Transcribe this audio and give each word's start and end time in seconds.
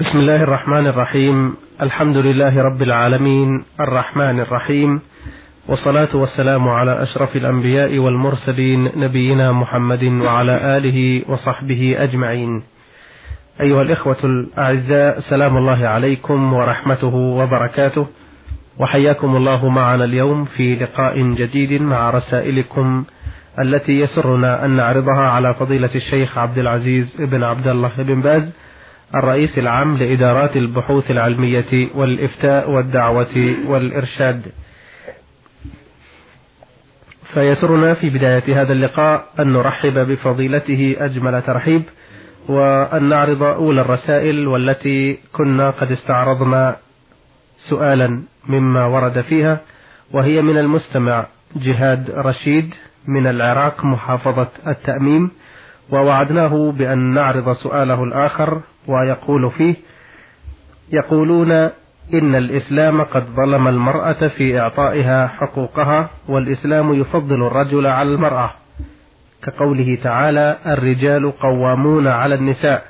بسم 0.00 0.18
الله 0.18 0.42
الرحمن 0.42 0.86
الرحيم. 0.86 1.56
الحمد 1.82 2.16
لله 2.16 2.62
رب 2.62 2.82
العالمين. 2.82 3.64
الرحمن 3.80 4.40
الرحيم. 4.40 5.00
والصلاة 5.68 6.16
والسلام 6.16 6.68
على 6.68 7.02
أشرف 7.02 7.36
الأنبياء 7.36 7.98
والمرسلين 7.98 8.92
نبينا 8.96 9.52
محمد 9.52 10.04
وعلى 10.04 10.76
آله 10.76 11.22
وصحبه 11.28 11.96
أجمعين. 11.98 12.62
أيها 13.60 13.82
الإخوة 13.82 14.16
الأعزاء 14.24 15.20
سلام 15.20 15.56
الله 15.56 15.88
عليكم 15.88 16.52
ورحمته 16.52 17.14
وبركاته. 17.14 18.06
وحياكم 18.78 19.36
الله 19.36 19.68
معنا 19.68 20.04
اليوم 20.04 20.44
في 20.44 20.76
لقاء 20.76 21.32
جديد 21.34 21.82
مع 21.82 22.10
رسائلكم 22.10 23.04
التي 23.58 24.00
يسرنا 24.00 24.64
أن 24.64 24.70
نعرضها 24.70 25.30
على 25.30 25.54
فضيلة 25.54 25.94
الشيخ 25.94 26.38
عبد 26.38 26.58
العزيز 26.58 27.16
بن 27.18 27.42
عبد 27.42 27.66
الله 27.66 27.92
بن 27.98 28.20
باز. 28.20 28.65
الرئيس 29.14 29.58
العام 29.58 29.96
لإدارات 29.96 30.56
البحوث 30.56 31.10
العلمية 31.10 31.88
والإفتاء 31.94 32.70
والدعوة 32.70 33.54
والإرشاد. 33.66 34.42
فيسرنا 37.34 37.94
في 37.94 38.10
بداية 38.10 38.62
هذا 38.62 38.72
اللقاء 38.72 39.26
أن 39.40 39.52
نرحب 39.52 39.98
بفضيلته 39.98 40.96
أجمل 40.98 41.42
ترحيب 41.42 41.82
وأن 42.48 43.08
نعرض 43.08 43.42
أولى 43.42 43.80
الرسائل 43.80 44.48
والتي 44.48 45.18
كنا 45.32 45.70
قد 45.70 45.92
استعرضنا 45.92 46.76
سؤالا 47.58 48.22
مما 48.48 48.86
ورد 48.86 49.20
فيها 49.20 49.60
وهي 50.12 50.42
من 50.42 50.58
المستمع 50.58 51.26
جهاد 51.56 52.10
رشيد 52.10 52.74
من 53.06 53.26
العراق 53.26 53.84
محافظة 53.84 54.48
التأميم 54.66 55.30
ووعدناه 55.90 56.72
بأن 56.78 56.98
نعرض 57.14 57.52
سؤاله 57.52 58.04
الآخر 58.04 58.60
ويقول 58.88 59.50
فيه 59.50 59.74
يقولون 60.92 61.52
إن 62.14 62.34
الإسلام 62.34 63.02
قد 63.02 63.24
ظلم 63.36 63.68
المرأة 63.68 64.28
في 64.28 64.60
إعطائها 64.60 65.26
حقوقها 65.26 66.10
والإسلام 66.28 66.94
يفضل 66.94 67.46
الرجل 67.46 67.86
على 67.86 68.08
المرأة. 68.08 68.50
كقوله 69.42 69.98
تعالى 70.02 70.56
الرجال 70.66 71.32
قوامون 71.38 72.06
على 72.06 72.34
النساء. 72.34 72.84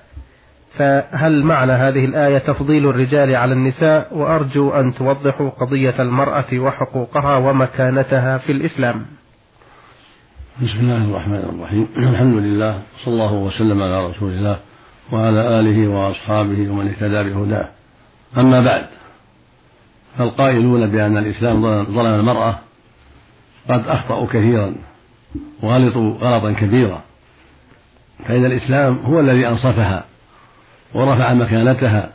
فهل 0.78 1.44
معنى 1.44 1.72
هذه 1.72 2.04
الآية 2.04 2.38
تفضيل 2.38 2.88
الرجال 2.88 3.36
على 3.36 3.52
النساء؟ 3.52 4.08
وأرجو 4.14 4.70
أن 4.70 4.94
توضحوا 4.94 5.50
قضية 5.50 5.94
المرأة 5.98 6.58
وحقوقها 6.58 7.36
ومكانتها 7.36 8.38
في 8.38 8.52
الإسلام. 8.52 9.06
بسم 10.62 10.78
الله 10.80 11.04
الرحمن 11.04 11.58
الرحيم. 11.58 11.88
الحمد 12.12 12.34
لله 12.34 12.78
صلى 13.04 13.14
الله 13.14 13.32
وسلم 13.32 13.82
على 13.82 14.06
رسول 14.06 14.32
الله. 14.32 14.58
وعلى 15.12 15.60
آله 15.60 15.88
وأصحابه 15.88 16.70
ومن 16.70 16.88
اهتدى 16.88 17.30
بهداه. 17.30 17.68
أما 18.36 18.60
بعد 18.60 18.86
فالقائلون 20.18 20.86
بأن 20.86 21.16
الإسلام 21.16 21.84
ظلم 21.84 22.14
المرأة 22.20 22.58
قد 23.70 23.88
أخطأوا 23.88 24.26
كثيرا 24.26 24.74
وغلطوا 25.62 26.14
غلطا 26.20 26.52
كبيرا. 26.52 27.02
فإن 28.24 28.44
الإسلام 28.44 28.98
هو 29.04 29.20
الذي 29.20 29.48
أنصفها 29.48 30.04
ورفع 30.94 31.34
مكانتها 31.34 32.10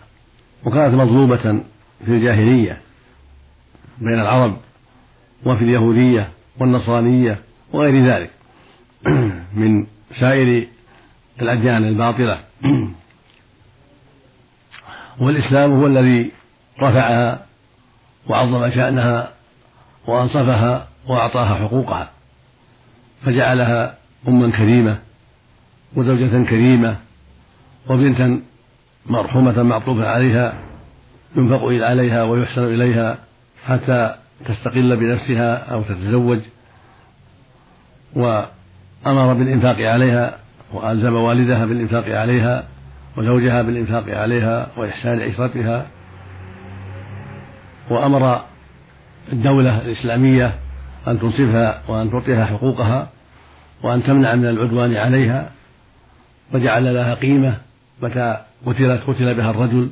وكانت 0.65 0.95
مظلومة 0.95 1.61
في 2.05 2.11
الجاهلية 2.11 2.77
بين 3.97 4.19
العرب 4.19 4.57
وفي 5.45 5.63
اليهودية 5.63 6.27
والنصرانية 6.59 7.37
وغير 7.73 8.05
ذلك. 8.05 8.29
من 9.61 9.85
سائر 10.19 10.67
الأديان 11.41 11.83
الباطلة. 11.87 12.39
والإسلام 15.19 15.71
هو 15.71 15.87
الذي 15.87 16.31
رفعها 16.81 17.45
وعظم 18.27 18.69
شأنها 18.69 19.29
وأنصفها 20.07 20.87
وأعطاها 21.07 21.55
حقوقها. 21.55 22.09
فجعلها 23.25 23.97
أما 24.27 24.51
كريمة 24.51 24.99
وزوجة 25.95 26.43
كريمة 26.49 26.97
وبنتا 27.89 28.41
مرحومة 29.05 29.63
معطوفة 29.63 30.07
عليها 30.07 30.53
ينفق 31.35 31.63
عليها 31.63 32.23
ويحسن 32.23 32.63
إليها 32.63 33.17
حتى 33.65 34.15
تستقل 34.45 34.97
بنفسها 34.97 35.55
أو 35.55 35.81
تتزوج. 35.81 36.39
وأمر 38.15 39.33
بالإنفاق 39.33 39.75
عليها 39.75 40.40
وألزم 40.73 41.13
والدها 41.13 41.65
بالإنفاق 41.65 42.05
عليها 42.05 42.67
وزوجها 43.17 43.61
بالإنفاق 43.61 44.17
عليها 44.17 44.67
وإحسان 44.77 45.21
عشرتها 45.21 45.87
وأمر 47.89 48.41
الدولة 49.33 49.81
الإسلامية 49.81 50.55
أن 51.07 51.19
تنصفها 51.19 51.81
وأن 51.87 52.11
تعطيها 52.11 52.45
حقوقها 52.45 53.09
وأن 53.83 54.03
تمنع 54.03 54.35
من 54.35 54.45
العدوان 54.45 54.95
عليها 54.95 55.51
وجعل 56.53 56.93
لها 56.93 57.13
قيمة 57.13 57.57
متى 58.01 58.37
قتلت 58.65 59.01
قتل 59.07 59.33
بها 59.33 59.49
الرجل 59.49 59.89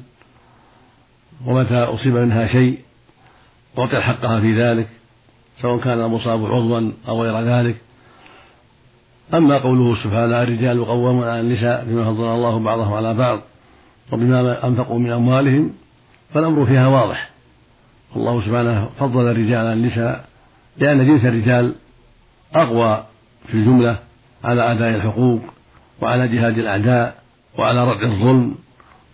ومتى 1.46 1.78
أصيب 1.78 2.14
منها 2.14 2.48
شيء 2.48 2.80
أعطي 3.78 4.02
حقها 4.02 4.40
في 4.40 4.64
ذلك 4.64 4.88
سواء 5.62 5.80
كان 5.80 6.02
المصاب 6.02 6.46
عضوا 6.46 6.92
أو 7.08 7.24
غير 7.24 7.58
ذلك. 7.58 7.76
أما 9.34 9.58
قوله 9.58 9.96
سبحانه 10.04 10.44
الرجال 10.44 10.86
قوامون 10.86 11.28
على 11.28 11.40
النساء 11.40 11.86
بما 11.86 12.06
فضل 12.06 12.24
الله 12.24 12.60
بعضهم 12.60 12.94
على 12.94 13.14
بعض 13.14 13.40
وبما 14.12 14.68
أنفقوا 14.68 15.00
من 15.00 15.12
أموالهم 15.12 15.74
فالأمر 16.34 16.66
فيها 16.66 16.88
واضح. 16.88 17.30
الله 18.16 18.42
سبحانه 18.42 18.90
فضل 19.00 19.28
الرجال 19.28 19.58
على 19.58 19.74
النساء 19.74 20.26
لأن 20.78 21.08
جنس 21.08 21.26
الرجال 21.26 21.76
أقوى 22.56 23.06
في 23.48 23.54
الجملة 23.54 23.98
على 24.44 24.72
أداء 24.72 24.96
الحقوق 24.96 25.42
وعلى 26.02 26.28
جهاد 26.28 26.58
الأعداء 26.58 27.16
وعلى 27.58 27.92
ردع 27.92 28.08
الظلم 28.08 28.56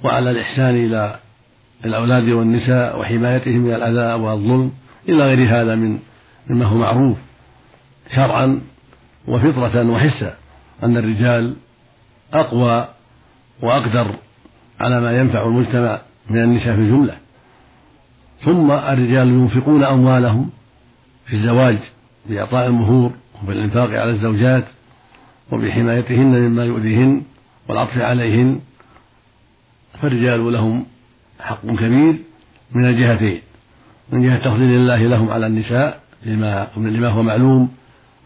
وعلى 0.04 0.32
الإحسان 0.32 0.76
إلى 0.76 1.20
الأولاد 1.86 2.30
والنساء 2.30 3.00
وحمايتهم 3.00 3.58
من 3.58 3.74
الأذى 3.74 4.24
والظلم 4.24 4.72
إلى 5.10 5.24
غير 5.24 5.62
هذا 5.62 5.76
من 5.76 6.00
مما 6.50 6.66
هو 6.66 6.78
معروف. 6.78 7.18
شرعا 8.16 8.62
وفطرة 9.28 9.92
وحسا 9.92 10.36
أن 10.84 10.98
الرجال 10.98 11.56
أقوى 12.34 12.88
وأقدر 13.62 14.16
على 14.80 15.02
ما 15.02 15.20
ينفع 15.20 15.48
المجتمع 15.48 16.02
من 16.30 16.44
النساء 16.44 16.76
في 16.76 16.82
الجملة. 16.82 17.18
ثم 18.46 18.72
الرجال 18.72 19.28
ينفقون 19.28 19.84
أموالهم 19.84 20.50
في 21.26 21.34
الزواج 21.34 21.78
بإعطاء 22.26 22.68
المهور 22.68 23.12
وبالإنفاق 23.44 23.90
على 23.90 24.10
الزوجات 24.10 24.64
وبحمايتهن 25.52 26.42
مما 26.42 26.66
يؤذيهن 26.66 27.24
والعطف 27.70 27.98
عليهن. 27.98 28.60
فالرجال 30.02 30.54
لهم 30.54 30.86
حق 31.40 31.66
كبير 31.66 32.16
من 32.72 32.86
الجهتين 32.86 33.42
من 34.12 34.24
جهة 34.24 34.38
تفضيل 34.38 34.70
الله 34.70 34.98
لهم 34.98 35.30
على 35.30 35.48
النساء 35.48 36.00
لما 36.26 36.68
لما 36.78 37.08
هو 37.08 37.24
معلوم 37.24 37.72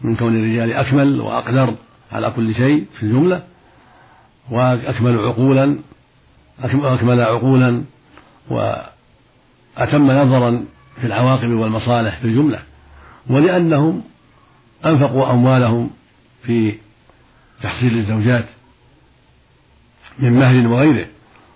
من 0.00 0.16
كون 0.16 0.36
الرجال 0.36 0.72
أكمل 0.72 1.20
وأقدر 1.20 1.74
على 2.12 2.30
كل 2.30 2.54
شيء 2.54 2.86
في 2.98 3.02
الجملة 3.02 3.42
وأكمل 4.50 5.18
عقولا 5.18 5.78
أكمل 6.62 7.20
عقولا 7.20 7.82
وأتم 8.50 10.10
نظرا 10.10 10.64
في 11.00 11.06
العواقب 11.06 11.50
والمصالح 11.50 12.18
في 12.18 12.24
الجملة. 12.24 12.58
ولأنهم 13.30 14.02
أنفقوا 14.86 15.30
أموالهم 15.30 15.90
في 16.42 16.74
تحصيل 17.62 17.98
الزوجات 17.98 18.44
من 20.18 20.32
مهر 20.32 20.66
وغيره. 20.68 21.06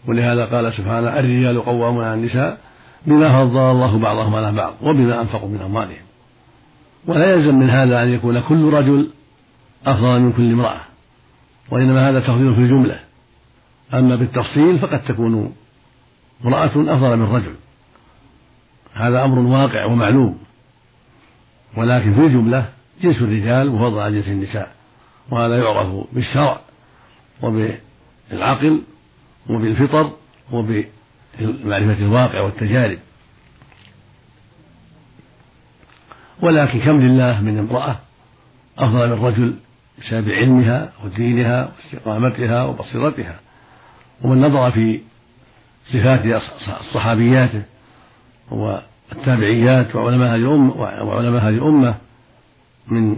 ولهذا 0.06 0.44
قال 0.44 0.72
سبحانه 0.72 1.18
الرجال 1.18 1.64
قوامون 1.64 2.04
على 2.04 2.14
النساء 2.14 2.58
بما 3.06 3.28
فضل 3.28 3.58
الله 3.58 3.98
بعضهم 3.98 4.34
على 4.34 4.52
بعض 4.52 4.74
وبما 4.82 5.20
أنفقوا 5.20 5.48
من 5.48 5.60
أموالهم. 5.60 6.04
ولا 7.06 7.30
يلزم 7.30 7.54
من 7.54 7.70
هذا 7.70 8.02
أن 8.02 8.08
يكون 8.08 8.40
كل 8.40 8.72
رجل 8.72 9.10
أفضل 9.86 10.20
من 10.20 10.32
كل 10.32 10.52
امرأة 10.52 10.80
وإنما 11.70 12.10
هذا 12.10 12.20
تفضيل 12.20 12.54
في 12.54 12.60
الجملة. 12.60 13.00
أما 13.94 14.16
بالتفصيل 14.16 14.78
فقد 14.78 15.04
تكون 15.04 15.54
امرأة 16.44 16.66
أفضل 16.66 17.16
من 17.16 17.34
رجل. 17.34 17.54
هذا 18.94 19.24
أمر 19.24 19.38
واقع 19.38 19.84
ومعلوم. 19.84 20.38
ولكن 21.76 22.14
في 22.14 22.20
الجملة 22.20 22.68
جنس 23.02 23.16
الرجال 23.16 23.70
مفضل 23.70 23.98
على 23.98 24.20
جنس 24.20 24.28
النساء 24.28 24.72
وهذا 25.30 25.58
يعرف 25.58 25.88
بالشرع 26.12 26.60
وبالعقل 27.42 28.82
وبالفطر 29.50 30.10
وبمعرفة 30.52 31.98
الواقع 31.98 32.40
والتجارب. 32.40 32.98
ولكن 36.42 36.80
كم 36.80 37.00
لله 37.00 37.40
من 37.40 37.58
امرأة 37.58 37.96
أفضل 38.78 39.16
من 39.16 39.24
رجل 39.24 39.54
بسبب 39.98 40.30
علمها 40.30 40.92
ودينها 41.04 41.68
واستقامتها 41.76 42.64
وبصيرتها. 42.64 43.40
ومن 44.22 44.40
نظر 44.40 44.70
في 44.70 45.00
صفات 45.92 46.42
صحابياته 46.92 47.62
والتابعيات 48.50 49.96
وعلماء 49.96 50.28
هذه 50.28 50.34
الأمة 50.34 50.76
وعلماء 50.80 51.42
هذه 51.42 51.54
الأمة 51.54 51.94
من 52.88 53.16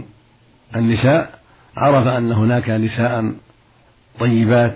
النساء 0.75 1.39
عرف 1.77 2.07
أن 2.07 2.31
هناك 2.31 2.69
نساء 2.69 3.33
طيبات 4.19 4.75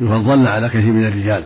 يفضلن 0.00 0.46
على 0.46 0.68
كثير 0.68 0.92
من 0.92 1.06
الرجال. 1.06 1.44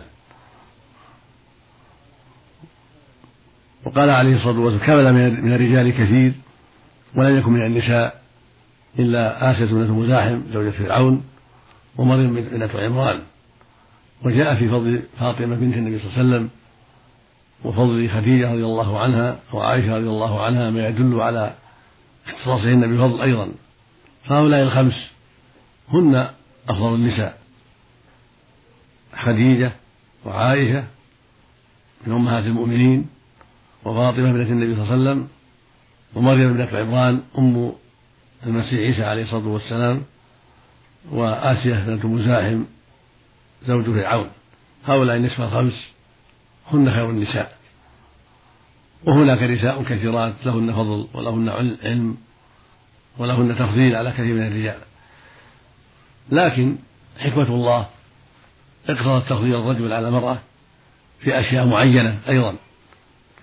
وقال 3.85 4.09
عليه 4.09 4.35
الصلاة 4.35 4.59
والسلام 4.59 4.87
كمل 4.87 5.13
من 5.41 5.53
الرجال 5.53 5.89
كثير 5.91 6.33
ولم 7.15 7.37
يكن 7.37 7.51
من 7.51 7.65
النساء 7.65 8.21
إلا 8.99 9.51
آسية 9.51 9.65
بنت 9.65 9.89
مزاحم 9.89 10.41
زوجة 10.53 10.69
فرعون 10.69 11.23
ومريم 11.97 12.33
بنت 12.33 12.75
عمران. 12.75 13.19
وجاء 14.23 14.55
في 14.55 14.69
فضل 14.69 15.01
فاطمة 15.19 15.55
بنت 15.55 15.77
النبي 15.77 15.99
صلى 15.99 16.07
الله 16.07 16.17
عليه 16.17 16.27
وسلم 16.27 16.49
وفضل 17.63 18.09
خديجة 18.09 18.51
رضي 18.53 18.65
الله 18.65 18.99
عنها 18.99 19.39
وعائشة 19.53 19.95
رضي 19.95 20.07
الله 20.07 20.43
عنها 20.43 20.69
ما 20.69 20.87
يدل 20.87 21.21
على 21.21 21.53
اختصاصهن 22.27 22.95
بفضل 22.95 23.21
أيضا. 23.21 23.51
فهؤلاء 24.23 24.63
الخمس 24.63 25.11
هن 25.89 26.29
أفضل 26.69 26.95
النساء. 26.95 27.37
خديجة 29.23 29.71
وعائشة 30.25 30.83
من 32.07 32.13
أمهات 32.13 32.43
المؤمنين 32.43 33.12
وفاطمة 33.85 34.31
بنت 34.31 34.49
النبي 34.49 34.75
صلى 34.75 34.83
الله 34.83 34.91
عليه 34.93 35.01
وسلم 35.01 35.27
ومريم 36.15 36.53
بنت 36.53 36.73
عمران 36.73 37.21
أم 37.37 37.71
المسيح 38.45 38.79
عيسى 38.79 39.03
عليه 39.03 39.23
الصلاة 39.23 39.47
والسلام 39.47 40.03
وآسية 41.11 41.73
بنت 41.73 42.05
مزاحم 42.05 42.63
زوج 43.67 43.85
فرعون. 43.85 44.29
هؤلاء 44.85 45.15
النسوة 45.15 45.45
الخمس 45.45 45.85
هن 46.71 46.91
خير 46.91 47.09
النساء. 47.09 47.57
وهناك 49.05 49.43
نساء 49.43 49.83
كثيرات 49.83 50.33
لهن 50.45 50.73
فضل 50.73 51.07
ولهن 51.13 51.49
علم 51.83 52.17
ولهن 53.17 53.55
تفضيل 53.55 53.95
على 53.95 54.11
كثير 54.11 54.33
من 54.33 54.47
الرجال. 54.47 54.77
لكن 56.31 56.75
حكمة 57.19 57.47
الله 57.47 57.87
اقتضت 58.89 59.29
تفضيل 59.29 59.55
الرجل 59.55 59.93
على 59.93 60.07
المرأة 60.07 60.37
في 61.19 61.39
أشياء 61.39 61.65
معينة 61.65 62.19
أيضا. 62.29 62.55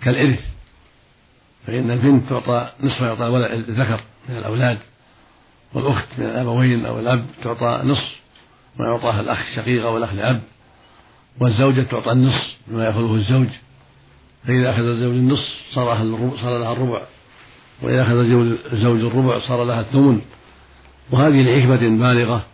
كالإرث 0.04 0.40
فإن 1.66 1.90
البنت 1.90 2.30
تعطى 2.30 2.70
نصف 2.80 3.00
يعطى 3.00 3.26
الذكر 3.54 4.00
من 4.28 4.36
الأولاد 4.36 4.78
والأخت 5.74 6.08
من 6.18 6.24
الأبوين 6.24 6.86
أو 6.86 6.98
الأب 6.98 7.26
تعطى 7.44 7.80
نصف 7.84 8.20
ما 8.78 8.86
يعطاه 8.86 9.20
الأخ 9.20 9.38
الشقيق 9.38 9.86
أو 9.86 9.96
الأخ 9.96 10.14
لأب 10.14 10.40
والزوجة 11.40 11.82
تعطى 11.82 12.12
النصف 12.12 12.56
مما 12.68 12.84
يأخذه 12.84 13.14
الزوج. 13.14 13.48
فإذا 14.46 14.70
أخذ 14.70 14.82
الزوج 14.82 15.14
النصف 15.14 15.48
صار 15.70 15.96
صار 16.42 16.58
لها 16.58 16.72
الربع 16.72 17.02
وإذا 17.82 18.02
أخذ 18.02 18.16
الزوج 18.72 19.00
الربع 19.00 19.38
صار 19.38 19.64
لها 19.64 19.80
الثمن. 19.80 20.20
وهذه 21.10 21.42
لحكمة 21.42 21.76
بالغة 21.76 22.46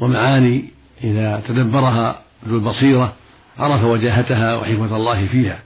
ومعاني 0.00 0.70
إذا 1.04 1.42
تدبرها 1.48 2.22
ذو 2.48 2.56
البصيرة 2.56 3.14
عرف 3.58 3.84
وجاهتها 3.84 4.56
وحكمة 4.56 4.96
الله 4.96 5.26
فيها. 5.26 5.58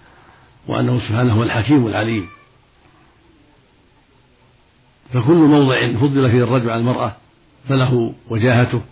وأنه 0.67 0.99
سبحانه 0.99 1.35
هو 1.35 1.43
الحكيم 1.43 1.87
العليم. 1.87 2.29
فكل 5.13 5.33
موضع 5.33 5.93
فضل 5.93 6.31
فيه 6.31 6.45
الرجل 6.45 6.71
على 6.71 6.81
المرأة 6.81 7.17
فله 7.69 8.15
وجاهته 8.29 8.83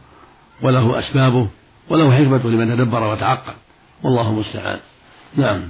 وله 0.63 0.99
أسبابه 0.99 1.49
وله 1.91 2.17
حكمة 2.17 2.51
لمن 2.51 2.77
تدبر 2.77 3.13
وتعقل. 3.13 3.53
والله 4.03 4.31
المستعان. 4.31 4.81
نعم. 5.37 5.63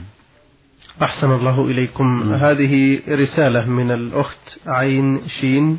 أحسن 1.03 1.33
الله 1.33 1.65
إليكم. 1.65 2.35
هذه 2.35 3.01
رسالة 3.09 3.65
من 3.67 3.91
الأخت 3.91 4.59
عين 4.67 5.29
شين 5.41 5.79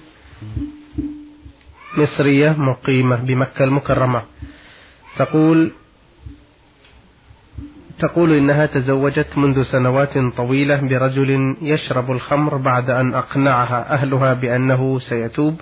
مصرية 1.97 2.49
مقيمة 2.49 3.15
بمكة 3.15 3.63
المكرمة. 3.63 4.23
تقول 5.17 5.71
تقول 7.99 8.33
إنها 8.33 8.65
تزوجت 8.65 9.37
منذ 9.37 9.63
سنوات 9.63 10.17
طويلة 10.37 10.81
برجل 10.81 11.57
يشرب 11.61 12.11
الخمر 12.11 12.57
بعد 12.57 12.89
أن 12.89 13.13
أقنعها 13.13 13.93
أهلها 13.93 14.33
بأنه 14.33 14.99
سيتوب 14.99 15.61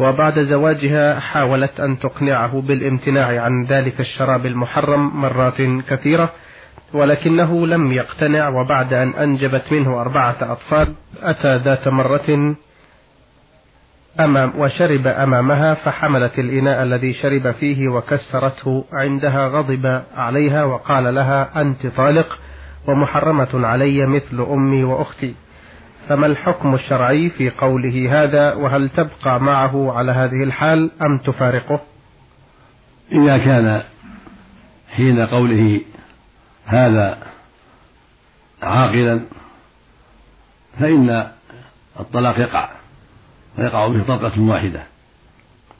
وبعد 0.00 0.38
زواجها 0.38 1.20
حاولت 1.20 1.80
أن 1.80 1.98
تقنعه 1.98 2.60
بالامتناع 2.60 3.42
عن 3.42 3.64
ذلك 3.68 4.00
الشراب 4.00 4.46
المحرم 4.46 5.20
مرات 5.20 5.62
كثيرة 5.88 6.32
ولكنه 6.94 7.66
لم 7.66 7.92
يقتنع 7.92 8.48
وبعد 8.48 8.94
أن 8.94 9.14
أنجبت 9.14 9.64
منه 9.70 10.00
أربعة 10.00 10.36
أطفال 10.40 10.94
أتى 11.22 11.56
ذات 11.56 11.88
مرة 11.88 12.56
أمام 14.20 14.52
وشرب 14.58 15.06
أمامها 15.06 15.74
فحملت 15.74 16.38
الإناء 16.38 16.82
الذي 16.82 17.14
شرب 17.14 17.50
فيه 17.50 17.88
وكسرته 17.88 18.84
عندها 18.92 19.48
غضب 19.48 20.02
عليها 20.16 20.64
وقال 20.64 21.14
لها 21.14 21.60
أنت 21.60 21.86
طالق 21.86 22.38
ومحرمة 22.88 23.66
علي 23.66 24.06
مثل 24.06 24.46
أمي 24.50 24.84
وأختي. 24.84 25.34
فما 26.08 26.26
الحكم 26.26 26.74
الشرعي 26.74 27.30
في 27.30 27.50
قوله 27.50 28.22
هذا؟ 28.22 28.54
وهل 28.54 28.88
تبقى 28.88 29.40
معه 29.40 29.92
على 29.92 30.12
هذه 30.12 30.42
الحال 30.42 30.90
أم 31.02 31.18
تفارقه؟ 31.18 31.80
إذا 33.12 33.38
كان 33.38 33.82
حين 34.90 35.26
قوله 35.26 35.80
هذا 36.64 37.18
عاقلا 38.62 39.20
فإن 40.80 41.26
الطلاق 42.00 42.38
يقع. 42.38 42.68
ويقع 43.58 43.88
به 43.88 44.02
طلقة 44.02 44.40
واحدة. 44.40 44.82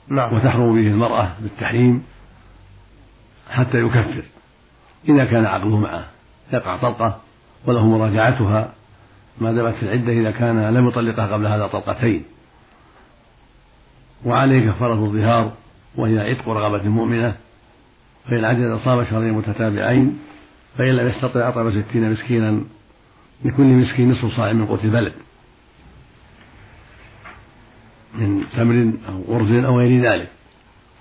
نعم. 0.08 0.34
وتحرم 0.34 0.74
به 0.74 0.88
المرأة 0.88 1.32
بالتحريم 1.40 2.02
حتى 3.50 3.78
يكفر. 3.78 4.22
إذا 5.08 5.24
كان 5.24 5.46
عقله 5.46 5.76
معه 5.76 6.04
يقع 6.52 6.76
طلقة 6.76 7.20
وله 7.66 7.86
مراجعتها. 7.86 8.72
ما 9.40 9.52
دامت 9.52 9.74
في 9.74 9.82
العدة 9.82 10.12
إذا 10.12 10.30
كان 10.30 10.74
لم 10.74 10.88
يطلقها 10.88 11.26
قبل 11.26 11.46
هذا 11.46 11.66
طلقتين. 11.66 12.24
وعليه 14.24 14.70
كفارة 14.70 15.04
الظهار 15.04 15.52
وهي 15.96 16.30
عتق 16.30 16.48
رغبة 16.48 16.88
مؤمنة. 16.88 17.34
فإن 18.30 18.44
عجز 18.44 18.78
صام 18.84 19.04
شهرين 19.04 19.32
متتابعين. 19.32 20.18
فإن 20.78 20.96
لم 20.96 21.08
يستطع 21.08 21.48
أطعم 21.48 21.82
ستين 21.82 22.12
مسكينا 22.12 22.60
لكل 23.44 23.62
مسكين 23.62 24.10
نصف 24.10 24.36
صاع 24.36 24.52
من 24.52 24.66
قوت 24.66 24.84
البلد. 24.84 25.12
من 28.14 28.44
تمر 28.56 28.92
أو 29.08 29.36
أرز 29.36 29.64
أو 29.64 29.78
غير 29.78 30.02
ذلك 30.02 30.28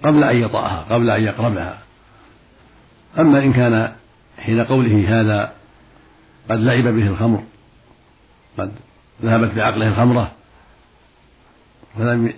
قبل 0.03 0.23
أن 0.23 0.37
يطأها 0.37 0.85
قبل 0.89 1.09
أن 1.09 1.23
يقربها. 1.23 1.79
أما 3.19 3.43
إن 3.43 3.53
كان 3.53 3.93
حين 4.37 4.63
قوله 4.63 5.21
هذا 5.21 5.53
قد 6.49 6.59
لعب 6.59 6.83
به 6.83 7.07
الخمر 7.07 7.43
قد 8.57 8.71
ذهبت 9.23 9.53
بعقله 9.53 9.87
الخمرة 9.87 10.31
ولم 11.99 12.33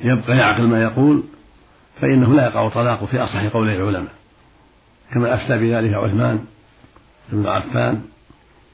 يبقى 0.00 0.36
يعقل 0.36 0.62
ما 0.62 0.82
يقول 0.82 1.22
فإنه 2.00 2.34
لا 2.34 2.46
يقع 2.46 2.68
طلاق 2.68 3.04
في 3.04 3.18
أصح 3.18 3.44
قولي 3.46 3.76
العلماء. 3.76 4.12
كما 5.12 5.34
أفتى 5.34 5.58
بذلك 5.58 5.94
عثمان 5.94 6.44
بن 7.32 7.46
عفان 7.46 8.02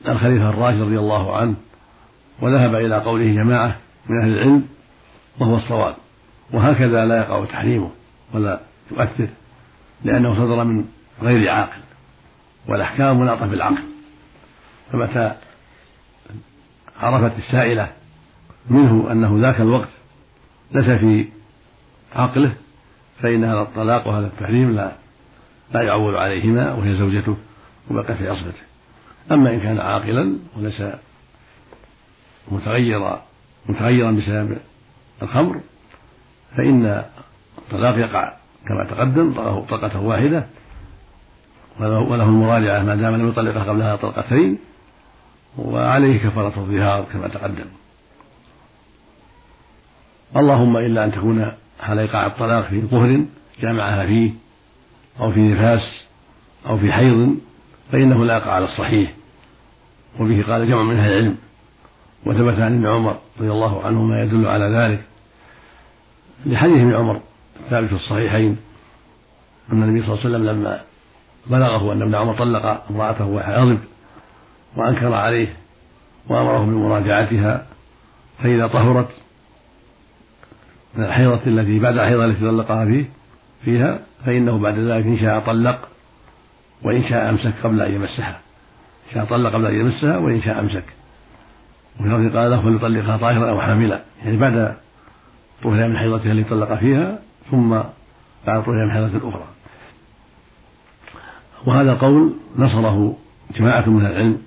الخليفة 0.09 0.49
الراشد 0.49 0.81
رضي 0.81 0.99
الله 0.99 1.37
عنه 1.37 1.55
وذهب 2.41 2.75
إلى 2.75 2.97
قوله 2.99 3.33
جماعة 3.33 3.77
من 4.09 4.21
أهل 4.21 4.33
العلم 4.33 4.69
وهو 5.41 5.57
الصواب. 5.57 5.97
وهكذا 6.53 7.05
لا 7.05 7.19
يقع 7.19 7.45
تحريمه 7.45 7.91
ولا 8.35 8.61
يؤثر 8.91 9.29
لأنه 10.05 10.35
صدر 10.35 10.65
من 10.65 10.85
غير 11.23 11.51
عاقل 11.51 11.81
والأحكام 12.69 13.21
مناطة 13.21 13.47
بالعقل 13.47 13.83
فمتى 14.93 15.35
عرفت 17.01 17.39
السائلة 17.39 17.93
منه 18.71 19.13
أنه 19.13 19.41
ذاك 19.41 19.61
الوقت 19.61 19.89
ليس 20.73 20.85
في 20.85 21.29
عقله 22.17 22.53
فإن 23.23 23.45
هذا 23.45 23.61
الطلاق 23.61 24.09
وهذا 24.09 24.27
التحريم 24.27 24.77
لا 24.77 24.93
لا 25.75 25.83
يعول 25.83 26.17
عليهما 26.17 26.73
وهي 26.73 26.97
زوجته 26.97 27.37
وبقى 27.91 28.17
في 28.17 28.29
عصبته. 28.29 28.63
أما 29.33 29.55
إن 29.55 29.61
كان 29.61 29.79
عاقلا 29.79 30.39
وليس 30.57 30.83
متغير 32.51 33.19
متغيرا 33.67 34.11
بسبب 34.11 34.59
الخمر 35.23 35.61
فإن 36.57 37.05
الطلاق 37.59 37.99
يقع 37.99 38.33
كما 38.67 38.87
تقدم 38.91 39.33
طلقة 39.69 40.01
واحدة 40.01 40.47
وله 41.81 42.25
المراجعة 42.25 42.83
ما 42.83 42.95
دام 42.95 43.15
لم 43.15 43.29
يطلقها 43.29 43.65
قبل 43.65 43.83
هذا 43.83 43.97
طلقتين 43.97 44.59
وعليه 45.59 46.19
كفارة 46.19 46.53
الظهار 46.57 47.07
كما 47.13 47.29
تقدم. 47.29 47.67
اللهم 50.37 50.77
إلا 50.77 51.05
أن 51.05 51.13
تكون 51.13 51.53
حال 51.81 51.99
إيقاع 51.99 52.27
الطلاق 52.27 52.69
في 52.69 52.81
طهر 52.81 53.25
جامعها 53.61 54.07
فيه 54.07 54.31
أو 55.21 55.33
في 55.33 55.41
نفاس 55.41 56.05
أو 56.67 56.79
في 56.79 56.93
حيض 56.93 57.39
فإنه 57.93 58.25
لا 58.25 58.37
يقع 58.37 58.53
على 58.53 58.65
الصحيح. 58.65 59.13
وبه 60.21 60.43
قال 60.43 60.69
جمع 60.69 60.83
من 60.83 60.97
أهل 60.97 61.11
العلم. 61.11 61.37
وثبت 62.29 62.61
عن 62.61 62.75
ابن 62.75 62.87
عمر 62.87 63.17
رضي 63.41 63.51
الله 63.51 63.87
عنه 63.87 64.03
ما 64.03 64.23
يدل 64.23 64.47
على 64.47 64.65
ذلك. 64.65 65.01
لحديث 66.47 66.77
ابن 66.77 66.95
عمر 66.95 67.21
ثابت 67.71 67.89
في 67.89 67.95
الصحيحين 67.95 68.57
أن 69.73 69.83
النبي 69.83 70.07
صلى 70.07 70.15
الله 70.15 70.25
عليه 70.25 70.37
وسلم 70.37 70.47
لما 70.47 70.81
بلغه 71.47 71.93
أن 71.93 72.03
ابن 72.03 72.15
عمر 72.15 72.35
طلق 72.35 72.83
امرأته 72.91 73.25
وغضب 73.25 73.79
وأنكر 74.77 75.15
عليه 75.15 75.49
وأمره 76.29 76.59
بمراجعتها 76.59 77.67
فإذا 78.43 78.67
طهرت 78.67 79.09
من 80.95 81.05
الحيضة 81.05 81.41
التي 81.47 81.79
بعد 81.79 81.99
الحيضة 81.99 82.25
التي 82.25 82.41
طلقها 82.41 82.85
فيه 82.85 83.05
فيها 83.65 84.01
فإنه 84.27 84.59
بعد 84.59 84.79
ذلك 84.79 85.07
إن 85.07 85.19
شاء 85.19 85.41
طلق 85.41 85.89
وإن 86.83 87.09
شاء 87.09 87.31
أمسك 87.31 87.53
قبل 87.65 87.81
أن 87.81 87.95
يمسها. 87.95 88.41
إن 89.09 89.15
شاء 89.15 89.25
طلق 89.25 89.53
قبل 89.53 89.67
أن 89.67 89.81
يمسها 89.81 90.19
وإن 90.19 90.43
شاء 90.43 90.61
أمسك. 90.61 90.85
وفي 92.01 92.09
لفظ 92.09 92.37
قال 92.37 92.51
له 92.51 92.63
فليطلقها 92.63 93.17
طاهرا 93.17 93.51
أو 93.51 93.61
حاملا 93.61 94.01
يعني 94.25 94.37
بعد 94.37 94.75
طهرها 95.63 95.89
من 95.89 95.97
حيضتها 95.97 96.33
التي 96.33 96.51
طلق 96.51 96.75
فيها 96.75 97.19
ثم 97.51 97.71
بعد 98.47 98.65
طهرها 98.65 98.85
من 98.87 98.93
حيضة 98.93 99.29
أخرى 99.29 99.45
وهذا 101.67 101.93
القول 101.93 102.33
نصره 102.59 103.17
جماعة 103.59 103.89
من 103.91 104.07
العلم 104.07 104.39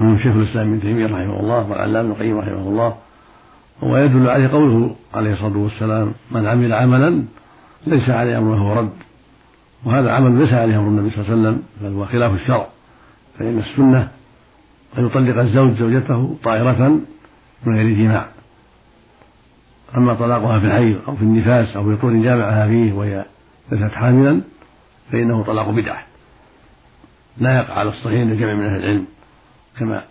منهم 0.00 0.18
شيخ 0.18 0.34
الإسلام 0.36 0.68
ابن 0.68 0.80
تيمية 0.80 1.06
رحمه 1.06 1.40
الله 1.40 1.70
والعلامة 1.70 2.00
ابن 2.00 2.10
القيم 2.10 2.38
رحمه 2.38 2.68
الله. 2.68 2.96
ويدل 3.82 4.30
عليه 4.30 4.48
قوله 4.48 4.96
عليه 5.14 5.32
الصلاة 5.32 5.58
والسلام 5.58 6.12
من 6.30 6.46
عمل 6.46 6.72
عملا 6.72 7.24
ليس 7.86 8.10
عليه 8.10 8.38
أمره 8.38 8.74
رد. 8.74 8.92
وهذا 9.84 10.12
عمل 10.12 10.38
ليس 10.38 10.52
عليه 10.52 10.78
أمر 10.78 10.88
النبي 10.88 11.10
صلى 11.10 11.24
الله 11.24 11.30
عليه 11.30 11.40
وسلم 11.40 11.62
بل 11.80 11.96
هو 11.96 12.06
خلاف 12.06 12.34
الشرع. 12.34 12.66
فإن 13.38 13.58
السنة 13.58 14.08
أن 14.98 15.06
يطلق 15.06 15.38
الزوج 15.38 15.78
زوجته 15.78 16.36
طائرة 16.44 17.00
من 17.66 17.76
غير 17.76 17.96
جماع. 17.96 18.26
أما 19.96 20.14
طلاقها 20.14 20.60
في 20.60 20.66
الحيض 20.66 21.00
أو 21.08 21.16
في 21.16 21.22
النفاس 21.22 21.76
أو 21.76 21.84
في 21.84 21.96
طول 21.96 22.22
جامعها 22.22 22.68
فيه 22.68 22.92
وهي 22.92 23.24
ليست 23.72 23.94
حاملا 23.94 24.40
فإنه 25.12 25.44
طلاق 25.44 25.70
بدعة. 25.70 26.04
لا 27.38 27.56
يقع 27.56 27.74
على 27.74 27.88
الصحيح 27.88 28.22
لجمع 28.22 28.54
من 28.54 28.64
أهل 28.64 28.76
العلم 28.76 29.06
كما 29.78 30.04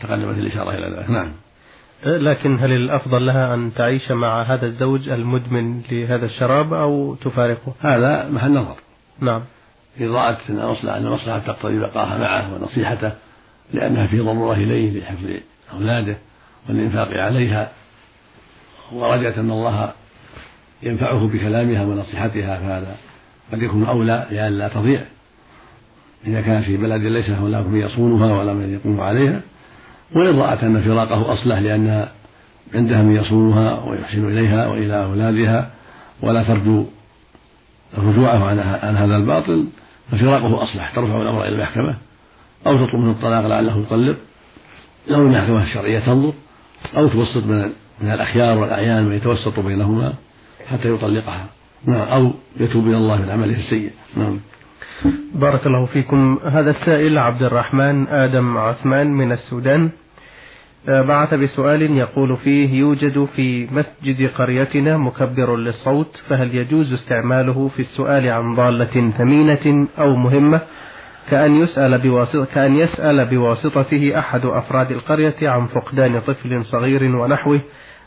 تقدمت 0.00 0.38
الإشارة 0.38 0.70
إلى 0.70 0.96
ذلك. 0.96 1.10
نعم. 1.10 1.32
لكن 2.04 2.58
هل 2.58 2.72
الأفضل 2.72 3.26
لها 3.26 3.54
أن 3.54 3.74
تعيش 3.74 4.10
مع 4.12 4.42
هذا 4.42 4.66
الزوج 4.66 5.08
المدمن 5.08 5.82
لهذا 5.90 6.26
الشراب 6.26 6.72
أو 6.72 7.14
تفارقه؟ 7.14 7.74
هذا 7.80 8.28
محل 8.28 8.52
نظر. 8.52 8.76
نعم. 9.20 9.42
إن 10.00 10.10
رأت 10.10 10.38
أن 10.50 11.06
المصلحة 11.06 11.38
تقتضي 11.38 11.78
بقاءها 11.78 12.18
معه 12.18 12.54
ونصيحته. 12.54 13.12
لأنها 13.72 14.06
في 14.06 14.20
ضرورة 14.20 14.54
إليه 14.54 15.00
لحفظ 15.00 15.26
أولاده 15.72 16.16
والإنفاق 16.68 17.08
عليها 17.08 17.70
ورجت 18.92 19.38
أن 19.38 19.50
الله 19.50 19.92
ينفعه 20.82 21.26
بكلامها 21.26 21.84
ونصيحتها 21.84 22.56
فهذا 22.56 22.96
قد 23.52 23.62
يكون 23.62 23.84
أولى 23.84 24.26
لئلا 24.30 24.68
تضيع. 24.68 25.00
إذا 26.26 26.40
كان 26.40 26.62
في 26.62 26.76
بلد 26.76 27.02
ليس 27.02 27.30
هناك 27.30 27.66
من 27.66 27.80
يصونها 27.80 28.38
ولا 28.38 28.54
من 28.54 28.74
يقوم 28.74 29.00
عليها 29.00 29.40
وإن 30.12 30.38
رأت 30.38 30.64
أن 30.64 30.82
فراقه 30.82 31.32
أصلح 31.32 31.58
لأنها 31.58 32.12
عندها 32.74 33.02
من 33.02 33.16
يصونها 33.16 33.84
ويحسن 33.84 34.28
إليها 34.28 34.66
وإلى 34.66 35.04
أولادها 35.04 35.70
ولا 36.22 36.42
ترجو 36.42 36.84
رجوعه 37.98 38.44
عن 38.82 38.96
هذا 38.96 39.16
الباطل 39.16 39.66
ففراقه 40.12 40.62
أصلح 40.62 40.90
ترفع 40.90 41.22
الأمر 41.22 41.42
إلى 41.42 41.48
المحكمة. 41.48 41.96
أو 42.66 42.86
تطلب 42.86 43.00
منه 43.00 43.10
الطلاق 43.10 43.46
لعله 43.46 43.78
يطلق 43.78 44.16
أو 45.10 45.20
المحكمة 45.20 45.62
الشرعية 45.62 45.98
تنظر 45.98 46.32
أو 46.96 47.08
توسط 47.08 47.44
من 47.44 47.72
من 48.00 48.12
الأخيار 48.12 48.58
والأعيان 48.58 49.04
من 49.04 49.16
يتوسط 49.16 49.60
بينهما 49.60 50.12
حتى 50.70 50.90
يطلقها. 50.90 51.46
نعم 51.84 52.00
أو 52.00 52.32
يتوب 52.60 52.86
إلى 52.86 52.96
الله 52.96 53.16
من 53.22 53.30
عمله 53.30 53.58
السيء. 53.58 53.90
نعم. 54.16 54.40
بارك 55.34 55.66
الله 55.66 55.86
فيكم. 55.86 56.38
هذا 56.44 56.70
السائل 56.70 57.18
عبد 57.18 57.42
الرحمن 57.42 58.08
آدم 58.08 58.58
عثمان 58.58 59.06
من 59.06 59.32
السودان 59.32 59.90
آه، 60.88 61.02
بعث 61.02 61.34
بسؤال 61.34 61.82
يقول 61.82 62.36
فيه 62.36 62.78
يوجد 62.78 63.24
في 63.36 63.68
مسجد 63.72 64.30
قريتنا 64.30 64.96
مكبر 64.96 65.56
للصوت 65.56 66.22
فهل 66.28 66.54
يجوز 66.54 66.92
استعماله 66.92 67.68
في 67.68 67.80
السؤال 67.80 68.28
عن 68.28 68.54
ضالة 68.54 69.10
ثمينة 69.18 69.88
أو 69.98 70.16
مهمة؟ 70.16 70.60
كأن 71.30 71.56
يسأل 71.56 71.98
بواسطة 71.98 72.44
كأن 72.44 72.76
يسأل 72.76 73.24
بواسطته 73.26 74.18
أحد 74.18 74.44
أفراد 74.44 74.92
القرية 74.92 75.50
عن 75.50 75.66
فقدان 75.66 76.20
طفل 76.20 76.64
صغير 76.64 77.16
ونحوه. 77.16 77.60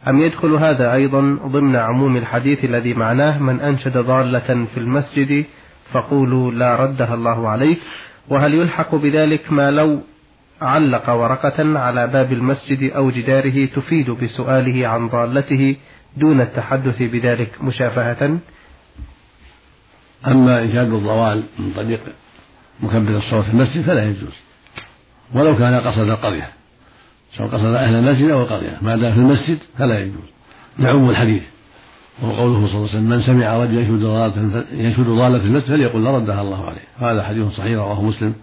أم 0.08 0.20
يدخل 0.20 0.54
هذا 0.54 0.94
أيضا 0.94 1.22
ضمن 1.46 1.76
عموم 1.76 2.18
الحديث 2.18 2.64
الذي 2.64 2.94
معناه 2.94 3.40
من 3.40 3.62
أنشد 3.62 3.98
ضالة 3.98 4.66
في 4.74 4.78
المسجد 4.78 5.46
فقولوا 5.92 6.52
لا 6.52 6.76
ردها 6.76 7.14
الله 7.14 7.50
عليك. 7.50 7.80
وهل 8.30 8.54
يلحق 8.54 8.96
بذلك 8.96 9.52
ما 9.52 9.72
لو 9.72 10.00
علق 10.62 11.10
ورقة 11.10 11.80
على 11.80 12.08
باب 12.08 12.34
المسجد 12.34 12.92
أو 12.92 13.12
جداره 13.12 13.66
تفيد 13.66 14.12
بسؤاله 14.12 14.88
عن 14.88 15.08
ضالته 15.10 15.76
دون 16.18 16.42
التحدث 16.42 17.02
بذلك 17.02 17.64
مشافهة؟ 17.64 18.40
أما 20.28 20.60
إيجاد 20.60 20.94
الضوال 20.94 21.44
من 21.60 21.72
طريق 21.76 22.00
مكبر 22.84 23.18
الصوت 23.18 23.46
في 23.46 23.52
المسجد 23.52 23.82
فلا 23.82 24.06
يجوز. 24.06 24.34
ولو 25.34 25.58
كان 25.58 25.80
قصد 25.80 26.00
القرية. 26.00 26.50
سواء 27.38 27.50
قصد 27.50 27.66
أهل 27.66 27.96
المسجد 27.96 28.30
أو 28.30 28.42
القرية. 28.42 28.78
ما 28.82 28.98
دام 28.98 29.14
في 29.14 29.20
المسجد 29.20 29.58
فلا 29.78 30.00
يجوز. 30.00 30.30
لعموم 30.80 31.10
الحديث. 31.10 31.44
وقوله 32.22 32.68
صلى 32.68 32.76
الله 32.76 32.90
عليه 32.90 33.00
وسلم 33.00 33.10
من 33.10 33.22
سمع 33.22 33.58
رجل 33.58 33.78
ينشد 33.78 34.04
ضالة 34.04 34.66
ينشد 34.72 35.06
ضالة 35.06 35.40
في 35.40 35.46
المسجد 35.46 35.68
فليقل 35.68 36.04
لردها 36.04 36.42
الله 36.42 36.66
عليه. 36.66 37.12
هذا 37.12 37.24
حديث 37.24 37.48
صحيح 37.48 37.78
رواه 37.78 38.02
مسلم 38.02 38.36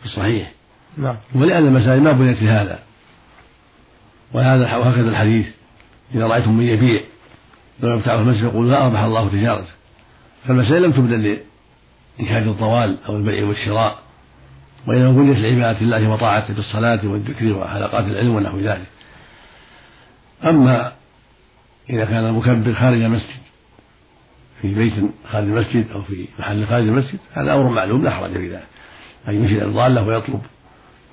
في 0.00 0.06
الصحيح. 0.06 0.52
نعم. 0.96 1.16
ولأن 1.34 1.66
المساجد 1.66 2.02
ما 2.02 2.12
بنيت 2.12 2.42
لهذا 2.42 2.78
وهذا 4.32 4.76
وهكذا 4.76 5.10
الحديث. 5.10 5.46
إذا 6.14 6.26
رأيتم 6.26 6.56
من 6.56 6.64
يبيع 6.64 7.00
لو 7.80 7.96
يفتح 7.96 8.12
المسجد 8.12 8.42
يقول 8.42 8.70
لا 8.70 8.86
أربح 8.86 9.00
الله 9.00 9.28
تجارته 9.28 9.72
فالمساجد 10.44 10.82
لم 10.82 10.92
تبدل 10.92 11.38
لإنشاد 12.18 12.46
الطوال 12.46 12.98
أو 13.08 13.16
البيع 13.16 13.44
والشراء. 13.44 13.98
وإنما 14.86 15.12
بنيت 15.12 15.38
لعبادة 15.38 15.80
الله 15.80 16.10
وطاعته 16.10 16.54
بالصلاة 16.54 17.00
والذكر 17.04 17.52
وحلقات 17.52 18.04
العلم 18.04 18.34
ونحو 18.34 18.58
ذلك. 18.58 18.86
أما 20.44 20.92
إذا 21.90 22.04
كان 22.04 22.26
المكبر 22.26 22.74
خارج 22.74 23.02
المسجد 23.02 23.44
في 24.62 24.74
بيت 24.74 24.92
خارج 25.32 25.44
المسجد 25.44 25.86
أو 25.94 26.02
في 26.02 26.28
محل 26.38 26.66
خارج 26.66 26.82
المسجد 26.82 27.18
هذا 27.32 27.54
أمر 27.54 27.68
معلوم 27.68 28.04
لا 28.04 28.10
حرج 28.10 28.32
في 28.32 28.50
ذلك. 28.50 28.66
أن 29.28 29.34
ينشد 29.34 29.62
الضالة 29.62 30.02
ويطلب 30.02 30.40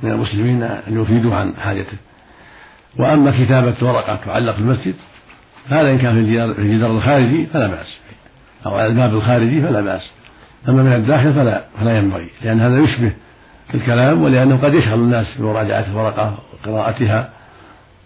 من 0.04 0.12
المسلمين 0.12 0.64
أن 0.64 1.02
يفيدوه 1.02 1.36
عن 1.36 1.54
حاجته. 1.58 1.98
وأما 2.98 3.44
كتابة 3.44 3.76
ورقة 3.82 4.16
تعلق 4.16 4.54
في 4.54 4.60
المسجد 4.60 4.96
هذا 5.68 5.92
إن 5.92 5.98
كان 5.98 6.26
في 6.26 6.62
الجدار 6.62 6.92
الخارجي 6.92 7.46
فلا 7.46 7.68
بأس. 7.68 7.98
أو 8.66 8.76
على 8.76 8.88
الباب 8.88 9.14
الخارجي 9.14 9.62
فلا 9.62 9.82
بأس. 9.82 10.12
أما 10.70 10.84
من 10.84 10.94
الداخل 10.94 11.34
فلا 11.34 11.64
فلا 11.80 11.98
ينبغي 11.98 12.30
لأن 12.44 12.62
هذا 12.62 12.80
يشبه 12.80 13.12
الكلام 13.74 14.22
ولأنه 14.22 14.58
قد 14.58 14.74
يشغل 14.74 14.94
الناس 14.94 15.28
بمراجعة 15.40 15.86
الورقة 15.86 16.38
وقراءتها 16.54 17.30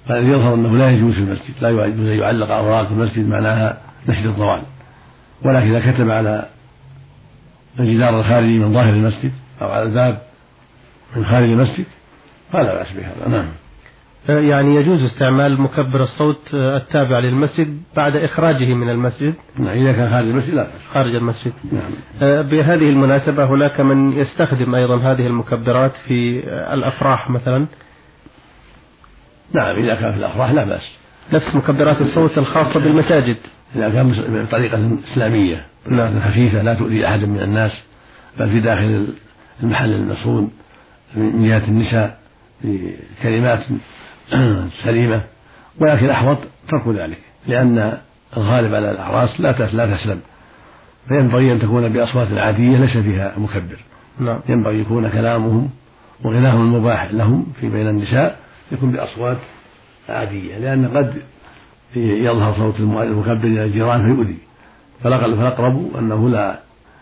فالذي 0.08 0.32
يظهر 0.32 0.54
أنه 0.54 0.78
لا 0.78 0.92
يجوز 0.92 1.14
في 1.14 1.20
المسجد 1.20 1.54
لا 1.62 1.70
يجوز 1.70 2.08
أن 2.08 2.20
يعلق 2.20 2.52
أوراق 2.52 2.88
المسجد 2.92 3.28
معناها 3.28 3.78
نشد 4.08 4.26
الضوال 4.26 4.62
ولكن 5.46 5.76
إذا 5.76 5.92
كتب 5.92 6.10
على 6.10 6.46
الجدار 7.80 8.20
الخارجي 8.20 8.60
من 8.60 8.74
ظاهر 8.74 8.94
المسجد 8.94 9.32
أو 9.62 9.68
على 9.68 9.84
الباب 9.84 10.22
من 11.16 11.26
خارج 11.26 11.50
المسجد 11.50 11.86
فلا 12.52 12.76
بأس 12.76 12.88
بهذا. 12.92 13.38
نعم. 13.38 13.46
يعني 14.30 14.76
يجوز 14.76 15.04
استعمال 15.04 15.62
مكبر 15.62 16.02
الصوت 16.02 16.40
التابع 16.54 17.20
للمسجد 17.20 17.82
بعد 17.96 18.16
إخراجه 18.16 18.74
من 18.74 18.90
المسجد. 18.90 19.34
نعم 19.60 19.78
إذا 19.78 19.92
كان 19.92 20.10
خارج 20.10 20.28
المسجد 20.28 20.54
لا 20.54 20.68
خارج 20.94 21.16
المسجد. 21.16 21.54
نعم. 21.72 21.92
بهذه 22.42 22.90
المناسبة 22.90 23.46
هناك 23.46 23.80
من 23.82 24.12
يستخدم 24.12 24.76
أيضا 24.76 24.98
هذه 24.98 25.28
المكبرات 25.28 25.92
في 26.08 26.40
الأفراح 26.74 27.30
مثلا. 27.30 27.66
نعم 29.54 29.76
إذا 29.76 29.96
كان 29.96 30.12
في 30.12 30.18
الأفراح 30.18 30.52
لا 30.52 30.64
بأس. 30.64 30.98
نفس 31.34 31.56
مكبرات 31.56 32.02
الصوت 32.02 32.38
الخاصة 32.38 32.80
بالمساجد. 32.80 33.38
إذا 33.76 33.90
كان 33.90 34.44
بطريقة 34.46 34.98
إسلامية 35.14 35.66
نعم. 35.90 36.20
خفيفة 36.20 36.62
لا 36.62 36.74
تؤذي 36.74 37.08
أحدا 37.08 37.26
من 37.26 37.40
الناس 37.40 37.84
بل 38.40 38.50
في 38.50 38.60
داخل 38.60 39.08
المحل 39.64 39.94
المصون 39.94 40.52
من 41.16 41.48
جهة 41.48 41.68
النساء 41.68 42.18
بكلمات 42.64 43.60
سليمة 44.84 45.22
ولكن 45.82 46.06
الأحوط 46.06 46.38
ترك 46.70 46.88
ذلك 46.88 47.18
لأن 47.48 47.98
الغالب 48.38 48.76
على 48.76 48.92
الأعراس 48.92 49.40
لا 49.40 49.52
لا 49.52 49.96
تسلم 49.96 50.20
فينبغي 51.08 51.54
أن 51.54 51.60
تكون 51.60 51.90
بأصوات 51.90 52.28
عادية 52.32 52.78
ليس 52.78 52.98
فيها 52.98 53.34
مكبر. 53.38 53.78
نعم. 54.20 54.40
ينبغي 54.50 54.80
يكون 54.80 55.10
كلامهم 55.10 55.70
وغناهم 56.24 56.62
المباح 56.62 57.14
لهم 57.14 57.46
في 57.62 57.70
بين 57.70 57.88
النساء 57.88 58.40
يكون 58.72 58.92
بأصوات 58.92 59.38
عادية 60.10 60.58
لأن 60.58 60.98
قد 60.98 61.14
يظهر 61.96 62.54
صوت 62.58 62.80
المكبر 62.80 63.48
إلى 63.48 63.64
الجيران 63.64 64.06
فيؤذي 64.06 64.38
فالأقرب 65.04 65.96
أنه 66.00 66.30
لا 66.30 66.60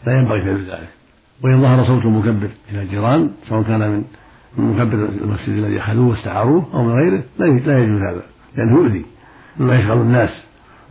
لا 0.08 0.14
ينبغي 0.14 0.42
فعل 0.42 0.66
ذلك. 0.72 0.90
وإن 1.44 1.62
ظهر 1.62 1.86
صوت 1.86 2.06
المكبر 2.06 2.50
إلى 2.72 2.82
الجيران 2.82 3.32
سواء 3.50 3.64
كان 3.64 3.80
من 3.80 4.04
مكبر 4.58 5.10
المسجد 5.24 5.50
الذي 5.50 5.80
أخذوه 5.80 6.10
واستعاروه 6.10 6.68
أو 6.74 6.84
من 6.84 6.94
غيره 6.94 7.24
لا 7.40 7.78
يجوز 7.78 8.02
هذا 8.02 8.22
لأنه 8.58 8.74
يؤذي 8.74 9.06
ويشغل 9.60 9.98
الناس 9.98 10.30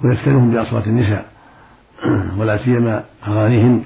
ويفتنهم 0.04 0.50
بأصوات 0.50 0.87
النساء. 0.87 1.26
ولا 2.38 2.64
سيما 2.64 3.04
أغانيهن 3.28 3.83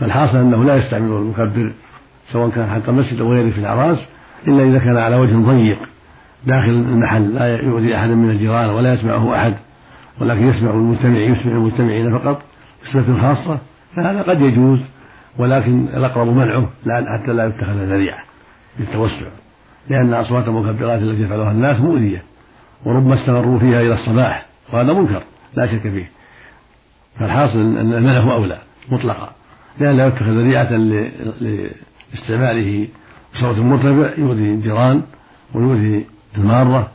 فالحاصل 0.00 0.36
أنه 0.36 0.64
لا 0.64 0.76
يستعمل 0.76 1.12
المكبر 1.12 1.72
سواء 2.32 2.50
كان 2.50 2.70
حق 2.70 2.88
المسجد 2.88 3.20
أو 3.20 3.32
غيره 3.32 3.50
في 3.50 3.58
الأعراس 3.58 3.98
إلا 4.48 4.64
إذا 4.64 4.78
كان 4.78 4.96
على 4.96 5.16
وجه 5.16 5.36
ضيق 5.36 5.78
داخل 6.46 6.70
المحل 6.70 7.34
لا 7.34 7.56
يؤذي 7.62 7.96
أحدا 7.96 8.14
من 8.14 8.30
الجيران 8.30 8.70
ولا 8.70 8.94
يسمعه 8.94 9.36
أحد 9.36 9.54
ولكن 10.20 10.46
يسمع 10.46 10.70
المجتمع 10.70 11.18
يسمع 11.18 11.52
المجتمعين 11.52 12.18
فقط 12.18 12.42
نسبة 12.88 13.20
خاصة 13.20 13.58
فهذا 13.96 14.22
قد 14.22 14.40
يجوز 14.40 14.80
ولكن 15.38 15.88
الأقرب 15.88 16.28
منعه 16.28 16.68
حتى 16.84 17.32
لا 17.32 17.46
يتخذ 17.46 17.84
ذريعة. 17.84 18.29
للتوسع 18.80 19.26
لأن 19.90 20.14
أصوات 20.14 20.48
المكبرات 20.48 21.02
التي 21.02 21.22
يفعلها 21.22 21.50
الناس 21.50 21.80
مؤذية 21.80 22.22
وربما 22.84 23.20
استمروا 23.20 23.58
فيها 23.58 23.80
إلى 23.80 23.94
الصباح 23.94 24.46
وهذا 24.72 24.92
منكر 24.92 25.22
لا 25.54 25.66
شك 25.66 25.80
فيه. 25.80 26.10
فالحاصل 27.18 27.58
أن 27.58 27.92
المنع 27.92 28.34
أولى 28.34 28.58
مطلقا 28.88 29.32
لأن 29.80 29.96
لا 29.96 30.06
يتخذ 30.06 30.30
ذريعة 30.30 30.70
لاستعماله 32.12 32.88
بصوت 33.34 33.58
مرتفع 33.58 34.18
يؤذي 34.18 34.50
الجيران 34.50 35.02
ويؤذي 35.54 36.06
المارة 36.36 36.90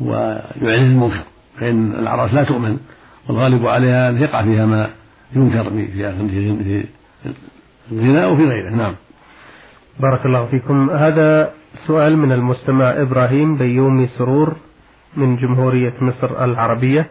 ويعز 0.00 0.80
المنكر. 0.80 1.22
فإن 1.60 1.92
الأعراس 1.92 2.34
لا 2.34 2.44
تؤمن 2.44 2.78
والغالب 3.28 3.66
عليها 3.66 4.08
أن 4.08 4.22
يقع 4.22 4.42
فيها 4.42 4.66
ما 4.66 4.90
ينكر 5.36 5.70
في 5.70 6.84
الغناء 7.92 8.32
وفي 8.32 8.44
غيره. 8.44 8.70
نعم. 8.70 8.94
بارك 10.00 10.26
الله 10.26 10.46
فيكم. 10.46 10.90
هذا 10.90 11.50
سؤال 11.86 12.18
من 12.18 12.32
المستمع 12.32 12.90
إبراهيم 12.90 13.56
بيومي 13.56 14.06
سرور 14.06 14.56
من 15.16 15.36
جمهورية 15.36 15.94
مصر 16.00 16.44
العربية. 16.44 17.06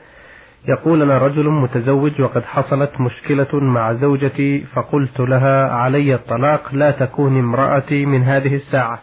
يقول 0.68 1.02
أنا 1.02 1.18
رجل 1.18 1.50
متزوج 1.50 2.22
وقد 2.22 2.44
حصلت 2.44 2.92
مشكلة 3.00 3.48
مع 3.54 3.94
زوجتي 3.94 4.66
فقلت 4.74 5.20
لها 5.20 5.72
علي 5.72 6.16
الطلاق 6.16 6.76
لا 6.76 6.92
تكون 6.92 7.40
امرأتي 7.40 8.06
من 8.06 8.24
هذه 8.24 8.56
الساعة. 8.56 9.00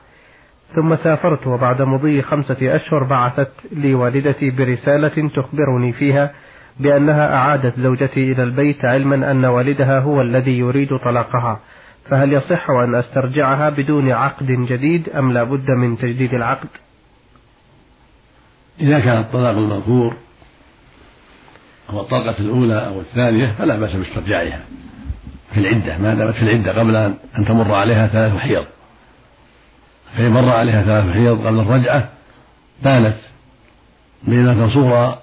ثم 0.74 0.96
سافرت 0.96 1.46
وبعد 1.46 1.82
مضي 1.82 2.22
خمسة 2.22 2.76
أشهر 2.76 3.02
بعثت 3.04 3.52
لي 3.72 3.94
والدتي 3.94 4.50
برسالة 4.50 5.28
تخبرني 5.28 5.92
فيها 5.92 6.30
بأنها 6.80 7.34
أعادت 7.34 7.80
زوجتي 7.80 8.32
إلى 8.32 8.42
البيت 8.42 8.84
علما 8.84 9.30
أن 9.30 9.44
والدها 9.44 10.00
هو 10.00 10.20
الذي 10.20 10.58
يريد 10.58 10.96
طلاقها. 11.04 11.60
فهل 12.10 12.32
يصح 12.32 12.70
أن 12.70 12.94
أسترجعها 12.94 13.70
بدون 13.70 14.12
عقد 14.12 14.46
جديد 14.46 15.08
أم 15.08 15.32
لا 15.32 15.44
بد 15.44 15.70
من 15.70 15.98
تجديد 15.98 16.34
العقد؟ 16.34 16.68
إذا 18.80 19.00
كان 19.00 19.18
الطلاق 19.18 19.56
المذكور 19.56 20.16
هو 21.90 22.00
الطلقة 22.00 22.38
الأولى 22.38 22.86
أو 22.86 23.00
الثانية 23.00 23.54
فلا 23.58 23.76
بأس 23.76 23.96
باسترجاعها 23.96 24.60
في 25.54 25.60
العدة 25.60 25.98
ما 25.98 26.14
دامت 26.14 26.34
في 26.34 26.42
العدة 26.42 26.78
قبل 26.78 26.96
أن 27.38 27.44
تمر 27.46 27.74
عليها 27.74 28.06
ثلاث 28.06 28.36
حيض. 28.36 28.66
فإن 30.16 30.30
مر 30.30 30.50
عليها 30.50 30.82
ثلاث 30.82 31.10
حيض 31.12 31.46
قبل 31.46 31.60
الرجعة 31.60 32.08
بانت 32.82 33.16
بينة 34.22 34.74
صغرى 34.74 35.18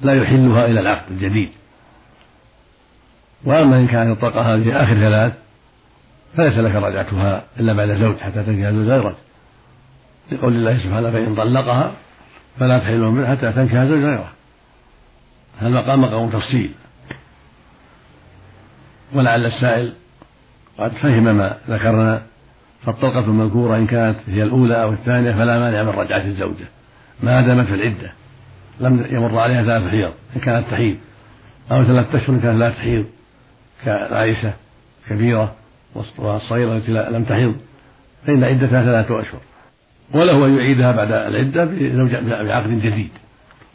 لا 0.00 0.14
يحلها 0.14 0.66
إلى 0.66 0.80
العقد 0.80 1.10
الجديد. 1.10 1.50
وأما 3.44 3.78
إن 3.78 3.86
كانت 3.86 4.10
الطلقة 4.10 4.54
هذه 4.54 4.82
آخر 4.82 4.94
ثلاث 4.94 5.41
فليس 6.36 6.58
لك 6.58 6.74
رجعتها 6.74 7.44
إلا 7.60 7.72
بعد 7.72 7.92
زوج 7.92 8.16
حتى 8.16 8.42
تنكح 8.42 8.70
زوج 8.70 8.88
غيرك. 8.88 9.16
لقول 10.32 10.52
الله 10.54 10.78
سبحانه 10.78 11.10
فإن 11.10 11.34
طلقها 11.34 11.92
فلا 12.58 12.78
تحل 12.78 13.00
منه 13.00 13.26
حتى 13.26 13.52
تنكح 13.52 13.74
زوج 13.74 14.04
غيره. 14.04 14.32
هذا 15.58 15.68
المقام 15.68 16.00
مقام 16.00 16.30
تفصيل. 16.30 16.70
ولعل 19.14 19.46
السائل 19.46 19.92
قد 20.78 20.92
فهم 20.92 21.24
ما 21.24 21.56
ذكرنا 21.68 22.22
فالطلقة 22.86 23.24
المذكورة 23.24 23.76
إن 23.76 23.86
كانت 23.86 24.16
هي 24.26 24.42
الأولى 24.42 24.82
أو 24.82 24.92
الثانية 24.92 25.32
فلا 25.32 25.58
مانع 25.58 25.82
من 25.82 25.88
رجعة 25.88 26.24
الزوجة. 26.24 26.64
ما 27.22 27.40
دامت 27.40 27.66
في 27.66 27.74
العدة 27.74 28.12
لم 28.80 29.06
يمر 29.10 29.38
عليها 29.38 29.62
ثلاث 29.62 29.90
حيض 29.90 30.12
إن 30.36 30.40
كانت 30.40 30.70
تحيض. 30.70 30.96
أو 31.72 31.84
ثلاثة 31.84 32.18
أشهر 32.18 32.28
إن 32.28 32.40
كانت 32.40 32.58
لا 32.58 32.70
تحيض 32.70 33.06
كعائشة 33.84 34.52
كبيرة. 35.08 35.54
والصغيرة 35.94 36.76
التي 36.76 36.92
لم 36.92 37.24
تحض 37.24 37.54
فإن 38.26 38.44
عدتها 38.44 38.84
ثلاثة 38.84 39.20
أشهر. 39.20 39.40
وله 40.14 40.46
أن 40.46 40.56
يعيدها 40.56 40.92
بعد 40.92 41.12
العدة 41.12 41.64
بعقد 42.42 42.70
جديد. 42.70 43.10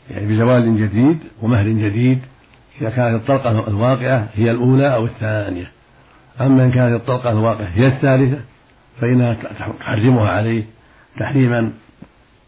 يعني 0.10 0.36
بزواج 0.36 0.64
جديد 0.64 1.18
ومهر 1.42 1.68
جديد. 1.68 2.20
إذا 2.82 2.90
كانت 2.90 3.16
الطلقة 3.16 3.68
الواقعة 3.68 4.28
هي 4.36 4.52
الأولى 4.52 4.96
أو 4.96 5.06
الثانية. 5.06 5.72
أما 6.42 6.64
إن 6.64 6.72
كانت 6.72 6.96
الطلقة 7.02 7.32
الواقعة 7.32 7.68
هي 7.74 7.88
الثالثة 7.88 8.40
فإنها 9.02 9.34
تحرمها 9.80 10.30
عليه 10.30 10.64
تحريما 11.20 11.72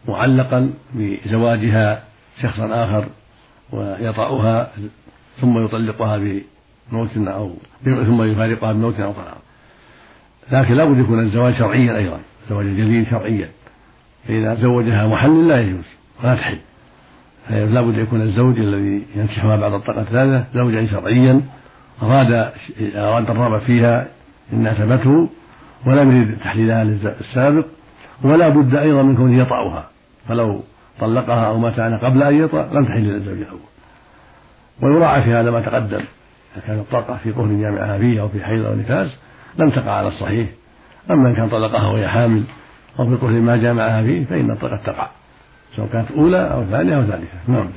معلقا 0.08 0.72
بزواجها 0.94 2.02
شخصا 2.42 2.84
آخر 2.84 3.08
ويطأها 3.72 4.70
ثم 5.40 5.64
يطلقها 5.64 6.16
بموت 6.90 7.16
أو 7.16 7.54
ثم 7.84 8.22
يفارقها 8.22 8.72
بموت 8.72 9.00
أو 9.00 9.12
طلاق. 9.12 9.42
لكن 10.52 10.74
لا 10.74 10.84
بد 10.84 10.98
يكون 10.98 11.20
الزواج 11.20 11.54
شرعيا 11.54 11.96
أيضا 11.96 12.18
زواج 12.50 12.66
جديد 12.66 13.06
شرعيا. 13.10 13.48
فإذا 14.28 14.54
زوجها 14.54 15.06
محل 15.06 15.48
لا 15.48 15.60
يجوز 15.60 15.84
ولا 16.22 16.34
تحل. 16.34 16.58
لا 17.50 17.80
بد 17.80 17.98
يكون 17.98 18.22
الزوج 18.22 18.58
الذي 18.58 19.02
ينكحها 19.16 19.56
بعد 19.56 19.72
الطلقة 19.72 20.00
الثالثة 20.00 20.44
زوجا 20.54 20.86
شرعيا 20.86 21.40
أراد 22.02 22.52
أراد 22.94 23.30
الرغبة 23.30 23.58
فيها 23.58 24.08
إن 24.52 24.66
أثبته 24.66 25.28
ولم 25.86 26.16
يريد 26.16 26.38
تحليلها 26.38 26.84
للسابق 26.84 27.64
ولا 28.22 28.48
بد 28.48 28.74
أيضا 28.74 29.02
من 29.02 29.16
كونه 29.16 29.42
يطأها. 29.42 29.90
فلو 30.28 30.62
طلقها 31.00 31.46
أو 31.46 31.58
مات 31.58 31.80
عنها 31.80 31.98
قبل 31.98 32.22
أن 32.22 32.44
يطأ 32.44 32.70
لم 32.72 32.84
تحل 32.84 33.02
للزوج 33.02 33.38
الأول. 33.38 33.60
ويراعى 34.82 35.22
في 35.22 35.30
هذا 35.30 35.50
ما 35.50 35.60
تقدم. 35.60 36.00
إذا 36.56 36.62
كانت 36.66 36.80
الطلقة 36.80 37.16
في 37.16 37.32
قهر 37.32 37.46
جامعها 37.46 37.98
فيه 37.98 38.20
أو 38.20 38.28
في 38.28 38.44
حيض 38.44 38.66
أو 38.66 38.74
نفاس 38.74 39.10
لم 39.58 39.70
تقع 39.70 39.90
على 39.90 40.08
الصحيح. 40.08 40.48
أما 41.10 41.28
إن 41.28 41.34
كان 41.34 41.48
طلقها 41.48 41.88
وهي 41.88 42.08
حامل 42.08 42.42
أو 42.98 43.16
في 43.16 43.26
ما 43.26 43.56
جامعها 43.56 44.02
فيه 44.02 44.24
فإن 44.24 44.50
الطلقة 44.50 44.76
تقع 44.76 45.08
سواء 45.76 45.88
كانت 45.88 46.10
أولى 46.10 46.52
أو 46.52 46.64
ثانية 46.64 46.96
أو 46.96 47.02
ثالثة. 47.02 47.38
نعم. 47.48 47.70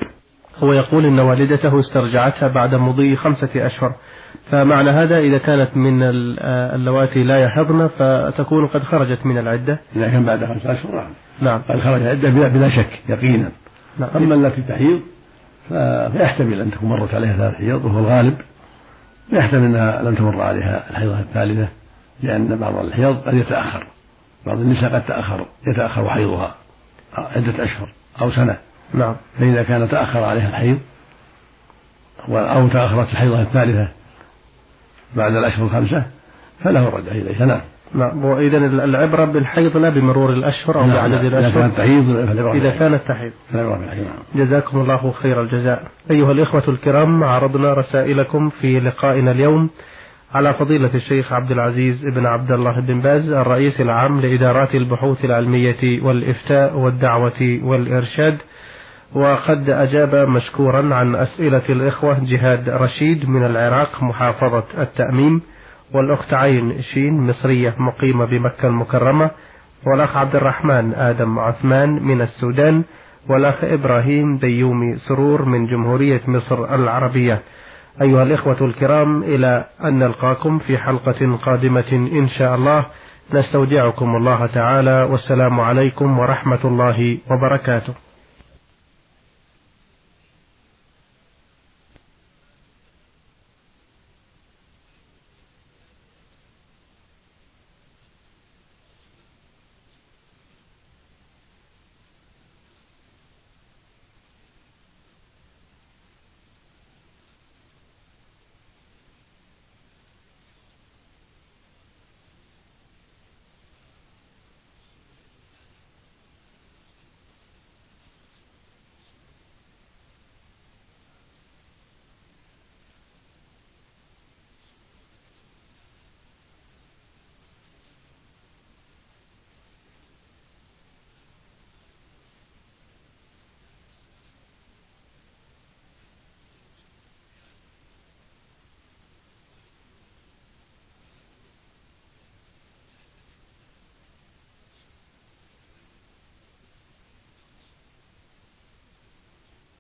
هو 0.60 0.74
يقول 0.74 1.06
إن 1.06 1.20
والدته 1.20 1.80
استرجعتها 1.80 2.48
بعد 2.48 2.76
مضي 2.76 3.16
خمسة 3.16 3.66
أشهر. 3.66 3.96
فمعنى 4.52 4.90
هذا 4.90 5.18
إذا 5.20 5.38
كانت 5.38 5.78
من 5.78 6.04
اللواتي 6.76 7.24
لا 7.24 7.38
يحضن 7.38 7.88
فتكون 7.88 8.68
قد 8.68 8.84
خرجت 8.84 9.26
من 9.26 9.38
العدة. 9.38 9.80
إذا 9.96 10.10
كان 10.10 10.26
بعد 10.26 10.46
خمسة 10.46 10.72
أشهر 10.72 10.92
نعم. 10.96 11.12
نعم. 11.42 11.62
قد 11.62 11.80
خرج 11.84 12.02
العدة 12.02 12.30
بلا, 12.30 12.48
بلا 12.48 12.70
شك 12.70 13.00
يقينا. 13.10 13.52
نعم. 14.00 14.10
أما 14.16 14.36
التي 14.36 14.62
تحيض 14.62 15.02
فيحتمل 16.12 16.62
أن 16.62 16.72
تكون 16.72 16.90
مرت 16.90 17.14
عليها 17.14 17.38
ثلاث 17.38 17.54
حيض 17.54 17.86
وهو 17.86 18.00
الغالب 18.00 18.38
يحتمل 19.32 19.66
أنها 19.66 20.02
لم 20.02 20.16
تمر 20.16 20.42
عليها 20.42 20.90
الحيضة 20.90 21.20
الثالثة 21.20 21.68
لأن 22.24 22.56
بعض 22.56 22.76
الحيض 22.76 23.18
قد 23.28 23.34
يتأخر. 23.34 23.88
بعض 24.46 24.58
النساء 24.58 24.94
قد 24.94 25.06
تأخر 25.06 25.46
يتأخر 25.68 26.10
حيضها 26.10 26.56
عدة 27.18 27.64
أشهر 27.64 27.90
أو 28.22 28.32
سنة. 28.32 28.58
نعم. 28.94 29.16
فإذا 29.40 29.64
كان 29.64 29.90
تأخر 29.90 30.24
عليها 30.24 30.50
الحيض 30.50 30.80
أو 32.30 32.68
تأخرت 32.68 33.10
الحيضة 33.10 33.42
الثالثة 33.42 33.88
بعد 35.16 35.36
الأشهر 35.36 35.66
الخمسة 35.66 36.04
فله 36.64 36.88
الرجع 36.88 37.12
إليها 37.12 37.46
نعم 37.46 37.62
نعم 37.94 38.26
وإذا 38.26 38.58
العبرة 38.58 39.26
بالحيض 39.26 39.78
لا 39.78 39.90
بمرور 39.90 40.34
الأشهر 40.34 40.80
أو 40.80 40.88
بعدد 40.88 41.14
الأشهر. 41.14 41.50
إذا 41.50 41.62
كانت 41.62 41.78
تحيض. 41.78 42.10
إذا 42.56 42.70
كانت 42.70 43.02
تحيض. 43.08 43.32
نعم. 43.54 43.82
جزاكم 44.36 44.80
الله 44.82 45.14
خير 45.22 45.42
الجزاء. 45.42 45.84
أيها 46.12 46.32
الإخوة 46.32 46.64
الكرام 46.68 47.24
عرضنا 47.24 47.74
رسائلكم 47.74 48.50
في 48.50 48.80
لقائنا 48.80 49.32
اليوم 49.32 49.70
على 50.34 50.54
فضيلة 50.54 50.90
الشيخ 50.96 51.34
عبد 51.34 51.52
العزيز 51.52 52.06
بن 52.06 52.26
عبد 52.26 52.52
الله 52.52 52.80
بن 52.80 53.02
باز 53.02 53.30
الرئيس 53.30 53.82
العام 53.82 54.22
لإدارات 54.22 54.76
البحوث 54.76 55.26
العلمية 55.26 56.02
والإفتاء 56.04 56.78
والدعوة 56.78 57.60
والإرشاد. 57.64 58.38
وقد 59.16 59.70
أجاب 59.70 60.16
مشكورا 60.16 60.96
عن 60.96 61.16
أسئلة 61.16 61.62
الإخوة 61.70 62.18
جهاد 62.24 62.70
رشيد 62.70 63.30
من 63.30 63.46
العراق 63.46 64.04
محافظة 64.04 64.64
التأميم. 64.78 65.42
والأخت 65.94 66.34
عين 66.34 66.82
شين 66.82 67.28
مصرية 67.28 67.76
مقيمة 67.78 68.26
بمكة 68.26 68.68
المكرمة 68.68 69.32
والأخ 69.88 70.18
عبد 70.18 70.36
الرحمن 70.36 70.94
آدم 70.94 71.40
عثمان 71.40 72.04
من 72.04 72.22
السودان 72.22 72.84
والأخ 73.30 73.64
إبراهيم 73.64 74.38
ديومي 74.38 74.98
سرور 74.98 75.46
من 75.46 75.68
جمهورية 75.68 76.22
مصر 76.28 76.76
العربية. 76.76 77.42
أيها 78.02 78.24
الإخوة 78.24 78.58
الكرام 78.62 79.24
إلى 79.24 79.66
أن 79.84 80.00
نلقاكم 80.00 80.60
في 80.60 80.78
حلقة 80.78 81.38
قادمة 81.46 81.92
إن 81.92 82.28
شاء 82.28 82.56
الله. 82.56 82.86
نستودعكم 83.34 84.16
الله 84.16 84.46
تعالى 84.46 85.08
والسلام 85.12 85.60
عليكم 85.60 86.20
ورحمة 86.20 86.60
الله 86.66 87.18
وبركاته. 87.32 87.94